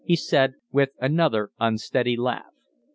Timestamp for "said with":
0.15-0.89